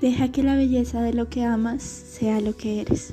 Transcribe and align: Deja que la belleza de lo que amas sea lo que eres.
Deja 0.00 0.32
que 0.32 0.42
la 0.42 0.56
belleza 0.56 1.02
de 1.02 1.12
lo 1.12 1.28
que 1.28 1.44
amas 1.44 1.82
sea 1.82 2.40
lo 2.40 2.56
que 2.56 2.80
eres. 2.80 3.12